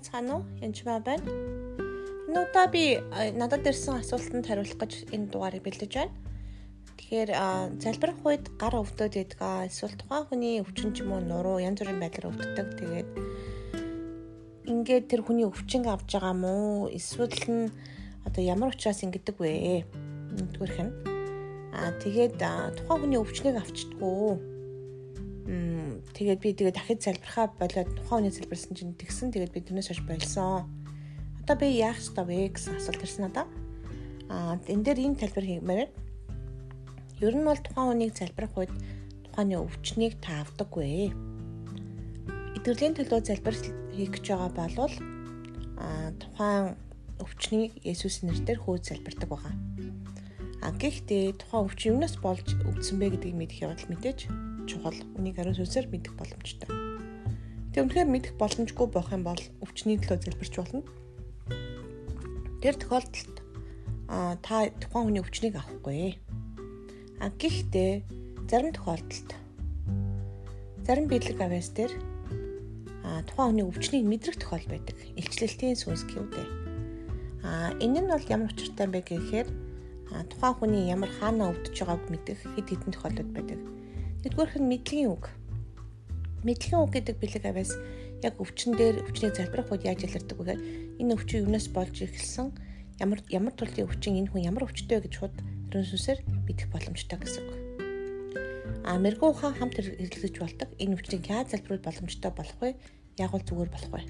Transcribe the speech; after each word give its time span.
байцгаана 0.00 0.40
уу? 0.40 0.44
Янчмаа 0.64 1.00
байна. 1.04 1.28
Энэ 2.28 2.40
удаа 2.40 2.66
би 2.72 2.96
надад 3.36 3.68
ирсэн 3.68 4.00
асуултанд 4.00 4.48
хариулах 4.48 4.80
гэж 4.80 5.12
энэ 5.12 5.28
дугаарыг 5.28 5.60
бэлдэж 5.60 5.92
байна. 5.92 6.16
Тэгэхээр 6.96 7.30
залбирах 7.84 8.24
үед 8.24 8.44
гар 8.56 8.80
өвдөд 8.80 9.12
байдаг 9.12 9.40
аа 9.44 9.68
эсвэл 9.68 10.00
тухайн 10.00 10.24
хүний 10.24 10.56
өвчин 10.64 10.96
ч 10.96 11.04
юм 11.04 11.12
уу 11.12 11.20
нуруу 11.20 11.60
янз 11.60 11.84
бүрийн 11.84 12.00
байдлаар 12.00 12.32
өвддөг. 12.32 12.68
Тэгээд 12.80 13.08
ингээд 14.72 15.04
тэр 15.12 15.20
хүний 15.20 15.44
өвчин 15.44 15.84
авч 15.84 16.16
байгаа 16.16 16.32
мó 16.32 16.88
эсвэл 16.88 17.68
нь 17.68 17.68
одоо 18.24 18.40
ямар 18.40 18.72
учраас 18.72 19.04
ингэдэг 19.04 19.36
вэ? 19.36 19.84
Нэгдүгээрх 20.32 20.78
нь 20.80 20.92
аа 21.76 21.92
тэгээд 22.00 22.40
тухайн 22.40 23.00
хүний 23.04 23.20
өвчнийг 23.20 23.56
авчдаггүй 23.60 24.59
тэгээд 25.50 26.40
би 26.40 26.54
тэгээд 26.54 26.78
дахид 26.78 27.02
залбирхаа 27.02 27.50
болоод 27.58 27.90
тухайн 27.98 28.22
үний 28.22 28.34
залбирсан 28.34 28.72
чинь 28.78 28.94
тэгсэн 28.94 29.34
тэгээд 29.34 29.50
би 29.50 29.60
тэрнээс 29.66 29.90
хойш 29.90 30.02
болсон. 30.06 30.70
Одоо 31.42 31.56
би 31.58 31.74
яах 31.74 31.98
ёстой 31.98 32.22
вэ 32.22 32.54
гэсэн 32.54 32.78
асуулт 32.78 33.02
ирсэн 33.02 33.26
надаа. 33.26 33.46
Аа 34.30 34.62
энэ 34.70 34.84
дээр 34.86 34.98
ийм 35.02 35.14
тайлбар 35.18 35.42
хиймээр. 35.42 35.90
Ер 37.18 37.34
нь 37.34 37.42
бол 37.42 37.58
тухайн 37.58 37.90
үнийг 37.98 38.14
залбирх 38.14 38.54
үед 38.54 38.70
тухайн 39.26 39.58
өвчнийг 39.58 40.22
та 40.22 40.46
авдаггүй. 40.46 41.10
Итгэлийн 42.54 42.94
төлөө 42.94 43.20
залбир 43.26 43.56
хийх 43.90 44.14
гэж 44.14 44.24
байгаа 44.30 44.70
бол 44.78 44.94
аа 45.82 46.14
тухайн 46.22 46.78
өвчнийг 47.18 47.74
Есүс 47.82 48.22
нэрээр 48.22 48.62
хөөж 48.62 48.86
залбирдаг 48.86 49.28
байгаа. 49.34 49.54
А 50.62 50.70
гэхдээ 50.76 51.42
тухайн 51.42 51.66
өвчин 51.66 51.98
юунаас 51.98 52.14
болж 52.22 52.46
өвдсөн 52.68 52.96
бэ 53.02 53.18
гэдгийг 53.18 53.34
мэдэх 53.34 53.64
явдал 53.66 53.90
мэдээж 53.90 54.49
чухал. 54.70 54.94
Үнийг 55.18 55.42
ариун 55.42 55.58
сүнсээр 55.58 55.90
мэдэх 55.90 56.14
боломжтой. 56.14 56.70
Тэг 57.74 57.90
үнэхээр 57.90 58.06
мэдэх 58.06 58.34
боломжгүй 58.38 58.86
байх 58.86 59.10
юм 59.10 59.26
бол 59.26 59.42
өвчний 59.58 59.98
төлөө 59.98 60.22
залбирч 60.22 60.54
болно. 60.54 60.86
Тэр 62.62 62.74
тохиолдолд 62.78 63.36
а 64.06 64.38
та 64.42 64.70
тухайн 64.78 65.10
хүний 65.10 65.22
өвчнийг 65.22 65.54
авахгүй. 65.58 66.18
А 67.18 67.30
гэхдээ 67.34 67.92
зарим 68.50 68.74
тохиолдолд 68.74 69.30
зарим 70.86 71.06
биелэг 71.06 71.38
авяас 71.38 71.70
дээр 71.74 71.94
а 73.06 73.22
тухайн 73.26 73.54
хүний 73.54 73.66
өвчнийг 73.66 74.06
мэдрэх 74.06 74.38
тохиол 74.42 74.66
байдаг. 74.66 74.98
Илчлэлтийн 75.14 75.78
сүнс 75.78 76.06
гэвдэ. 76.10 76.42
А 77.46 77.70
энэ 77.78 78.02
нь 78.02 78.10
бол 78.10 78.26
ямар 78.26 78.50
учиртай 78.50 78.86
бэ 78.90 79.06
гэхээр 79.06 79.48
тухайн 80.30 80.54
хүний 80.58 80.90
ямар 80.90 81.10
хаана 81.22 81.54
өвдөж 81.54 81.76
байгааг 81.78 82.10
мэдэх 82.10 82.38
хэд 82.58 82.66
хэдэн 82.66 82.92
тохиолдол 82.92 83.30
байдаг. 83.30 83.60
Нэгдүгээрх 84.20 84.56
нь 84.60 84.68
мэдлэгийн 84.68 85.10
үг. 85.16 85.32
Мэдлэгийн 86.44 86.82
үг 86.84 86.92
гэдэг 86.92 87.16
бэлэг 87.16 87.44
аваас 87.48 87.72
яг 88.20 88.36
өвчин 88.36 88.76
дээр 88.76 89.00
өвчнийг 89.08 89.32
залбирах 89.32 89.72
үед 89.72 89.88
яаж 89.88 90.04
ялэрдэг 90.04 90.36
вэ 90.36 90.44
гэхээр 90.44 90.60
энэ 91.00 91.14
өвчин 91.16 91.48
юунаас 91.48 91.72
болж 91.72 91.96
эхэлсэн 92.04 92.52
ямар 93.00 93.24
ямар 93.32 93.56
төрлийн 93.56 93.88
өвчин 93.88 94.20
энэ 94.20 94.28
хүн 94.28 94.44
ямар 94.44 94.68
өвчтэй 94.68 95.00
гэж 95.00 95.12
шууд 95.16 95.36
ерөн 95.72 95.88
сүнсээр 95.88 96.20
мэдэх 96.44 96.68
боломжтой 96.68 97.16
гэсэн 97.16 97.44
үг. 97.48 97.60
А 98.84 99.00
мэрэгүү 99.00 99.28
ухаан 99.32 99.56
хамт 99.56 99.80
хэрэглэж 99.80 100.34
болдог 100.36 100.68
энэ 100.76 100.94
өвчнийг 101.00 101.24
яаж 101.24 101.56
залбируул 101.56 101.80
боломжтой 101.80 102.32
болох 102.36 102.58
вэ? 102.60 102.76
Яг 103.16 103.32
бол 103.32 103.40
зүгээр 103.40 103.70
болох 103.72 103.92
вэ? 103.96 104.04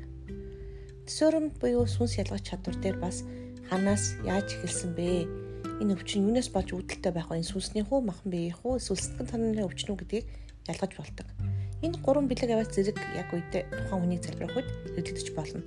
Төсөөрөм 1.07 1.47
буюу 1.63 1.87
сүнс 1.87 2.19
ялгах 2.19 2.43
чадвар 2.43 2.77
дээр 2.83 2.99
бас 2.99 3.23
ханаас 3.71 4.19
яаж 4.27 4.59
эхэлсэн 4.59 4.91
бэ? 4.99 5.40
Энэ 5.81 5.97
өвчин 5.97 6.29
юунаас 6.29 6.53
болж 6.53 6.77
үүдэлтэй 6.77 7.13
байх 7.13 7.33
вэ? 7.33 7.41
Сүнсний 7.41 7.81
хүү, 7.81 8.05
махан 8.05 8.29
биеийн 8.29 8.57
хүү, 8.61 8.77
сэтгэл 8.85 9.33
санааны 9.33 9.65
өвчин 9.65 9.97
үү 9.97 10.01
гэдгийг 10.05 10.27
ялгаж 10.69 10.93
болдог. 10.93 11.27
Энэ 11.81 11.97
гурван 12.05 12.29
бэлэг 12.29 12.53
аваад 12.53 12.71
зэрэг 12.77 13.01
яг 13.17 13.33
үедээ 13.33 13.65
тухайн 13.89 14.01
хүнийг 14.05 14.21
залбирах 14.21 14.57
үед 14.61 14.69
хэрэглэгдэж 14.93 15.29
болно. 15.33 15.65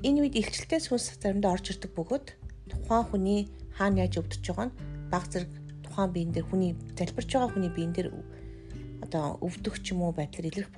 Энэ 0.00 0.20
үед 0.24 0.34
илчлэлтэй 0.40 0.80
сүнс 0.80 1.20
заримдаа 1.20 1.52
орж 1.52 1.76
ирдэг 1.76 1.92
бөгөөд 1.92 2.26
тухайн 2.72 3.04
хүний 3.12 3.40
хаана 3.76 4.08
яаж 4.08 4.16
өвдөж 4.24 4.40
байгаа 4.40 4.66
нь 4.72 4.76
баг 5.12 5.24
зэрэг 5.28 5.52
тухайн 5.84 6.10
биен 6.16 6.32
дээр 6.32 6.48
хүний 6.48 6.72
залбирч 6.96 7.28
байгаа 7.28 7.52
хүний 7.52 7.68
биен 7.68 7.92
дээр 7.92 8.08
одоо 9.04 9.36
өвдөх 9.44 9.84
ч 9.84 9.92
юм 9.92 10.08
уу 10.08 10.16
байдлаар 10.16 10.48
илэрх 10.48 10.72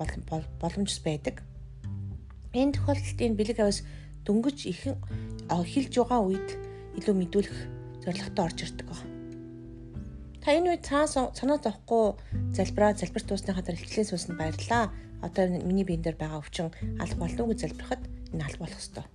боломжс 0.59 0.99
байдаг. 0.99 1.39
Энэ 2.51 2.75
тохиолдолд 2.75 3.19
энэ 3.23 3.39
бэлэг 3.39 3.59
аваас 3.63 3.79
дөнгөж 4.27 4.57
ихэн 4.67 4.95
хэлж 5.47 5.93
байгаа 6.03 6.19
үед 6.19 6.49
илүү 6.99 7.15
мэдүүлэх 7.15 7.59
зорилготой 8.05 8.45
орж 8.45 8.59
ирдэг 8.61 8.87
ба. 8.87 8.97
Та 10.45 10.53
энэ 10.53 10.77
үед 10.77 10.85
цаа 10.85 11.09
санаа 11.09 11.57
зовхгүй 11.57 12.13
залбираа 12.53 12.93
залбирт 12.93 13.25
туусныхаа 13.25 13.65
дараа 13.65 13.81
ихтлийн 13.81 14.05
сүнсэнд 14.05 14.37
баярлаа. 14.37 14.93
Одоо 15.25 15.49
миний 15.49 15.81
биен 15.81 16.05
дээр 16.05 16.21
байгаа 16.21 16.45
өвчин 16.45 16.69
алх 17.01 17.17
болно 17.17 17.49
гэж 17.49 17.59
залбирахад 17.65 18.03
энэ 18.29 18.45
алх 18.45 18.61
болох 18.61 18.77
ёстой. 18.77 19.05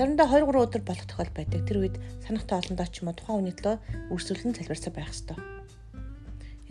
Заримдаа 0.00 0.24
2 0.32 0.48
3 0.48 0.56
өдөр 0.56 0.82
болох 0.88 1.04
тохиол 1.04 1.32
байдаг. 1.36 1.60
Тэр 1.68 1.78
үед 1.84 1.96
санахтай 2.24 2.64
олондоо 2.64 2.88
ч 2.88 3.04
юм 3.04 3.12
уу 3.12 3.18
тухайн 3.20 3.36
хүний 3.44 3.56
төлөө 3.60 3.76
үргэлжлүүлэн 4.08 4.56
залбирсаа 4.56 4.92
байх 4.96 5.12
ёстой. 5.12 5.36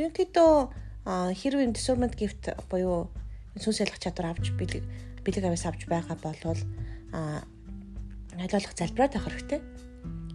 Ерөнхийдөө 0.01 0.51
хэрвээ 1.05 1.69
discernment 1.69 2.17
gift 2.17 2.49
буюу 2.73 3.13
сүнс 3.61 3.85
ялгах 3.85 4.01
чадвар 4.01 4.33
авч 4.33 4.49
бэлэг 4.57 4.81
бэлэг 5.21 5.45
аваас 5.45 5.69
авч 5.69 5.85
байгаа 5.85 6.17
бол 6.17 6.57
а 7.13 7.45
хайлуулах 8.33 8.73
залбираад 8.73 9.13
авах 9.13 9.37
хэрэгтэй. 9.37 9.61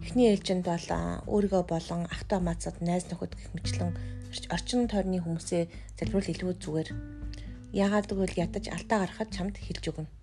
Эхний 0.05 0.29
ээлжинд 0.29 0.69
бол 0.69 0.87
өөрийгөө 1.25 1.63
болон 1.65 2.05
ахтай 2.13 2.37
маацад 2.37 2.77
найз 2.77 3.09
нөхөд 3.09 3.33
гэх 3.33 3.49
мэтлэн 3.57 3.89
орчин 4.53 4.85
тойрны 4.85 5.17
хүмүүсээ 5.17 5.65
залбируул 5.97 6.29
илүү 6.29 6.53
зүгээр. 6.61 6.89
Яагаад 7.73 8.13
гэвэл 8.13 8.37
ядаж 8.37 8.69
алдаа 8.69 9.01
гаргахад 9.01 9.33
чамд 9.33 9.57
хэлж 9.57 9.83
өгнө. 9.89 10.13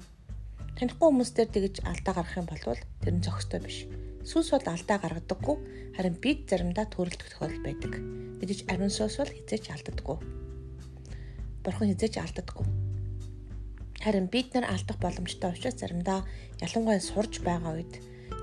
Танихгүй 0.78 1.08
хүмүүстээр 1.10 1.50
тэгж 1.50 1.76
алдаа 1.82 2.14
гаргах 2.14 2.38
юм 2.38 2.46
бол 2.46 2.62
тэр 3.02 3.10
нь 3.10 3.24
зохистой 3.26 3.58
биш. 3.58 3.90
Сүнс 4.22 4.54
бол 4.54 4.70
алдаа 4.70 4.98
гаргадаггүй 5.02 5.56
харин 5.98 6.14
бид 6.22 6.46
заримдаа 6.46 6.86
төрөлдөх 6.86 7.28
тохиолдол 7.34 7.66
байдаг. 7.66 7.92
Мэдээж 8.38 8.70
ариун 8.70 8.94
сүнс 8.94 9.18
бол 9.18 9.34
хизээч 9.34 9.66
алддаггүй. 9.66 10.18
Бурхан 11.66 11.90
хизээч 11.90 12.22
алддаггүй. 12.22 12.66
Харин 13.98 14.30
бид 14.30 14.54
нар 14.54 14.70
алдах 14.70 15.02
боломжтой 15.02 15.50
учраас 15.50 15.74
заримдаа 15.74 16.22
ялангуяа 16.62 17.02
сурж 17.02 17.42
байгаа 17.42 17.82
үед 17.82 17.98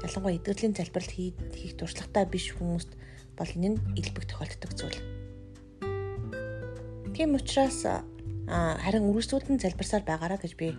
ялангуяа 0.05 0.37
эдгэрлийн 0.37 0.75
залбиралт 0.77 1.13
хийх 1.13 1.73
туршлагатай 1.77 2.25
биш 2.29 2.53
хүмүүст 2.55 2.91
бол 3.37 3.51
энэ 3.55 3.69
нь 3.75 3.79
илбэг 3.99 4.25
тохиолддог 4.27 4.71
зүйл. 4.75 4.99
Тийм 7.15 7.35
учраас 7.35 7.83
харин 8.47 9.07
үргэлжлүүлэн 9.09 9.59
залбирсаар 9.59 10.03
байгаараа 10.07 10.39
гэж 10.41 10.53
би 10.55 10.75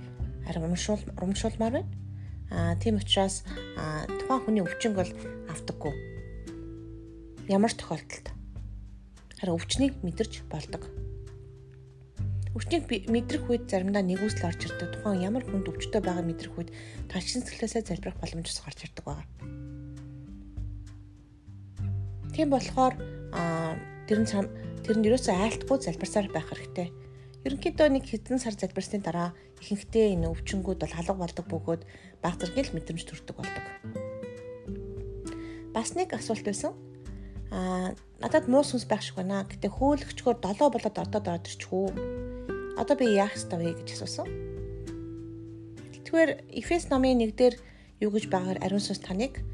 харин 0.47 0.65
урамшуул 0.65 1.03
урамшуулмаар 1.17 1.75
байна. 1.85 1.91
Аа 2.51 2.75
тийм 2.83 2.97
учраас 2.99 3.47
тухайн 3.77 4.43
хүний 4.43 4.65
өвчнөг 4.65 4.95
бол 4.97 5.11
автаггүй. 5.53 5.95
Ямар 7.49 7.73
тохиолдолд 7.73 8.27
харин 9.39 9.57
өвчнийг 9.57 9.95
мэдэрч 10.03 10.45
болдог. 10.51 10.89
Өвчнийг 12.51 12.91
мэдрэх 13.07 13.47
үед 13.47 13.71
заримдаа 13.71 14.03
нэгүсэл 14.03 14.51
орж 14.51 14.67
ирдэг. 14.67 14.91
Тухайн 14.99 15.23
ямар 15.23 15.47
хүнд 15.47 15.71
өвчтөй 15.71 16.03
байгааг 16.03 16.27
мэдрэх 16.27 16.55
үед 16.59 16.71
талчин 17.07 17.47
сэтгэлээсээ 17.47 17.87
залбирах 17.87 18.19
боломж 18.19 18.51
ус 18.51 18.59
гарч 18.67 18.91
ирдэг 18.91 19.07
байна. 19.07 19.23
Тийм 22.35 22.51
болохоор 22.51 22.99
тэр 24.11 24.19
нь 24.19 24.27
тэр 24.83 24.97
нь 24.99 25.07
ерөөсөө 25.07 25.31
айлтгүй 25.31 25.79
залбирсаар 25.79 26.27
байх 26.35 26.51
хэрэгтэй. 26.51 26.91
Ерөнхийдөө 27.47 27.87
нэг 27.87 28.05
хэдэн 28.11 28.43
сар 28.43 28.59
залбирсны 28.59 28.99
дараа 28.99 29.31
ихэнхдээ 29.63 30.19
энэ 30.19 30.35
өвчнгүүд 30.35 30.83
бол 30.83 30.91
халга 30.91 31.15
болдог 31.15 31.47
бөгөөд 31.47 31.83
баг 32.19 32.35
зэрэг 32.35 32.67
л 32.67 32.75
мэдрэмж 32.75 33.03
төрдөг 33.07 33.37
болдог. 33.39 33.65
Бас 35.71 35.95
нэг 35.95 36.19
асуулт 36.19 36.43
байсан. 36.43 36.75
Аа 37.55 37.95
надад 38.19 38.51
муу 38.51 38.67
сүнс 38.67 38.91
байх 38.91 39.07
шиг 39.07 39.23
байна. 39.23 39.47
Гэтэ 39.47 39.71
хөөлөгчгөр 39.71 40.43
7 40.43 40.67
болоод 40.67 40.97
ордод 40.99 41.27
орж 41.31 41.47
ирчихв 41.55 41.95
одоо 42.81 42.97
би 42.97 43.13
яах 43.13 43.37
ёстой 43.37 43.61
вэ 43.61 43.77
гэж 43.77 44.01
асуусан. 44.01 44.27
Тэгвэл 46.09 46.41
Эфес 46.49 46.89
номын 46.89 47.21
1 47.21 47.37
дээр 47.37 47.55
юу 48.01 48.11
гэж 48.11 48.33
байгаагаар 48.33 48.65
ариун 48.65 48.81
сүнс 48.81 49.05
таныг 49.05 49.45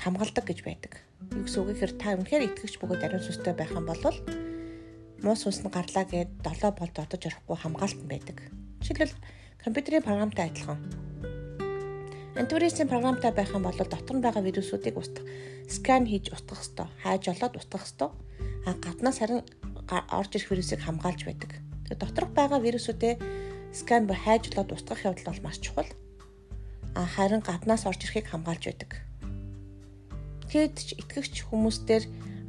хамгаалдаг 0.00 0.48
гэж 0.48 0.64
байдаг. 0.64 1.04
Юу 1.36 1.44
гэсэн 1.44 1.60
үг 1.60 1.68
гэхээр 1.76 1.92
та 2.00 2.16
үнэхээр 2.16 2.46
итгэгч 2.48 2.80
бөгөөд 2.80 3.04
ариун 3.04 3.20
сүнстэй 3.20 3.52
байх 3.52 3.70
юм 3.76 3.84
бол 3.84 4.00
муу 5.20 5.36
сүнс 5.36 5.60
нь 5.60 5.68
гарлаа 5.68 6.04
гэд 6.08 6.40
7 6.40 6.72
болд 6.80 6.96
отож 6.96 7.22
орохгүй 7.28 7.56
хамгаалтан 7.60 8.08
байдаг. 8.08 8.36
Жишээлбэл 8.80 9.16
компьютерийн 9.60 10.04
програмтай 10.04 10.48
адилхан. 10.48 10.80
Антивирусийн 12.34 12.88
програмтай 12.88 13.32
байх 13.32 13.52
юм 13.54 13.62
бол 13.64 13.76
дотор 13.76 14.16
нь 14.16 14.24
байгаа 14.24 14.42
вирусуудыг 14.42 14.98
устгах, 14.98 15.24
скан 15.68 16.04
хийж 16.08 16.32
устгах 16.34 16.60
ёстой. 16.64 16.88
Хайж 17.04 17.28
олоод 17.30 17.56
устгах 17.56 17.86
ёстой. 17.86 18.10
А 18.66 18.74
гаднаас 18.74 19.20
харин 19.20 19.46
орж 19.88 20.32
ирэх 20.34 20.50
вирусыг 20.50 20.80
хамгаалж 20.82 21.24
байдаг. 21.24 21.63
Тэгээ 21.84 22.00
доторх 22.00 22.30
байгаа 22.32 22.60
вирусүүдээ 22.64 23.14
скан 23.74 24.06
ба 24.06 24.14
хайжлаад 24.14 24.72
устгах 24.72 25.04
явдал 25.04 25.34
бол 25.34 25.44
маш 25.44 25.58
чухал. 25.60 25.90
А 26.94 27.04
харин 27.04 27.42
гаднаас 27.42 27.86
орж 27.86 28.00
ирэхийг 28.04 28.30
хамгаалж 28.30 28.64
байдаг. 28.70 28.90
Тэгэд 30.48 30.76
ч 30.78 30.88
итгэгч 31.00 31.34
хүмүүстэр 31.50 32.02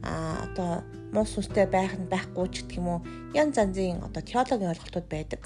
а 0.05 0.45
одоо 0.45 0.71
муу 1.09 1.25
сүнстэй 1.25 1.65
байх 1.65 1.97
нь 1.97 2.07
байхгүй 2.07 2.47
ч 2.53 2.63
гэх 2.63 2.77
юм 2.77 2.87
уу 2.87 2.99
янз 3.33 3.57
янзын 3.57 4.05
одоо 4.05 4.21
теологийн 4.21 4.71
ойлголтууд 4.71 5.07
байдаг. 5.09 5.41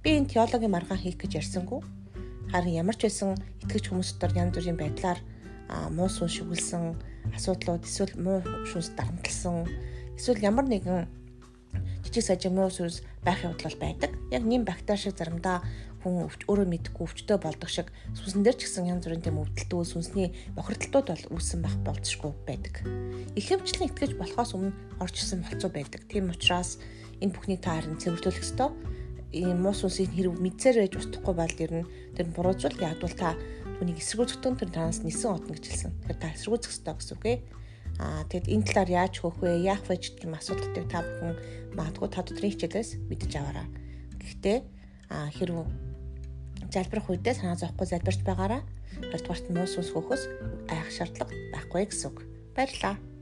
Би 0.00 0.16
энэ 0.16 0.32
теологийн 0.32 0.72
маргаан 0.72 1.02
хийх 1.02 1.20
гэж 1.20 1.44
ярьсангүй. 1.44 1.84
Харин 2.50 2.78
ямар 2.82 2.96
ч 2.96 3.04
байсан 3.04 3.36
итгэж 3.62 3.92
хүмүүс 3.92 4.16
дотор 4.16 4.32
янз 4.32 4.56
бүрийн 4.56 4.80
байдлаар 4.80 5.20
муу 5.92 6.08
сүн 6.08 6.30
шүглсэн 6.30 6.82
асуудлууд 7.36 7.84
эсвэл 7.84 8.14
муу 8.16 8.38
шүнс 8.70 8.94
дарамтлсан 8.96 9.66
эсвэл 10.16 10.46
ямар 10.46 10.64
нэгэн 10.64 11.04
жижиг 12.16 12.32
сажиг 12.32 12.52
муу 12.52 12.72
сүнс 12.72 13.04
байх 13.20 13.44
явдал 13.44 13.68
бол 13.68 13.80
байдаг. 13.84 14.10
Яг 14.32 14.42
нэм 14.48 14.64
бактери 14.64 14.96
шиг 14.96 15.20
заримдаа 15.20 15.60
хүн 16.00 16.32
өөрөө 16.48 16.68
мэдгүй 16.72 17.04
өвчтөй 17.04 17.36
болдог 17.36 17.68
шиг 17.68 17.92
сүнсэн 18.16 18.40
дээр 18.40 18.56
ч 18.56 18.64
гэсэн 18.64 18.88
янз 18.88 19.04
бүрийн 19.04 19.20
тэм 19.20 19.36
өвдөлтөө 19.36 19.84
сүнсний 19.84 20.32
бохирдолтууд 20.56 21.06
бол 21.12 21.24
үүссэн 21.36 21.60
байх 21.60 21.76
болцсохгүй 21.84 22.32
байдаг. 22.48 22.74
Ихэвчлэн 23.36 23.92
итгэж 23.92 24.16
болохоос 24.16 24.56
өмнө 24.56 24.72
орж 25.02 25.14
ирсэн 25.20 25.44
болцоо 25.44 25.68
байдаг. 25.68 26.08
Тийм 26.08 26.32
учраас 26.32 26.80
энэ 27.20 27.36
бүхний 27.36 27.60
та 27.60 27.76
харин 27.76 28.00
цэвэрлүүлэх 28.00 28.44
ёстой. 28.48 28.72
Ийм 29.36 29.60
муу 29.60 29.76
сүнсийн 29.76 30.14
хэрэг 30.16 30.40
мэдсээр 30.40 30.88
байж 30.88 30.94
устдахгүй 30.96 31.34
бол 31.36 31.56
ер 31.60 31.72
нь 31.84 31.88
тэр 32.16 32.26
буруузвал 32.32 32.80
ягдвал 32.80 33.12
та 33.12 33.36
түүнийг 33.76 34.00
эсэргүүцэхдээ 34.00 34.56
тэр 34.56 34.70
танаас 34.72 35.04
нисэн 35.04 35.36
отно 35.36 35.52
гэж 35.52 35.64
хэлсэн. 35.68 35.92
Тэгэхээр 36.06 36.22
та 36.22 36.32
эсэргүүцэх 36.32 36.72
ёстой 36.72 36.94
гэсэн 36.96 37.16
үг 37.20 37.24
ээ. 37.28 37.38
Аа 37.96 38.28
тэгэд 38.28 38.52
энэ 38.52 38.66
талаар 38.68 38.90
яаж 39.08 39.14
хөөх 39.24 39.40
вэ? 39.40 39.64
Яах 39.64 39.82
вэ 39.88 39.96
гэх 39.96 40.20
юм 40.24 40.36
асуудлуудыг 40.36 40.84
та 40.92 41.00
бүхэн 41.00 41.34
магадгүй 41.72 42.08
та 42.12 42.20
дотрын 42.20 42.52
хичээлээс 42.52 42.90
мэдэж 43.08 43.32
аваарай. 43.40 43.66
Гэхдээ 44.20 44.58
аа 45.08 45.28
хэрв 45.32 45.64
залбирах 46.68 47.08
үедээ 47.08 47.34
санаа 47.40 47.56
зовхгүй 47.56 47.86
залбирч 47.88 48.20
байгаараа. 48.20 48.62
Хоёрдугаарт 49.00 49.46
муу 49.48 49.64
сүнс 49.64 49.90
хөөхөөс 49.96 50.22
айх 50.68 50.88
шаардлага 50.92 51.32
байхгүй 51.56 51.88
гэсэн 51.88 52.08
үг. 52.12 52.18
Баярлалаа. 52.52 53.15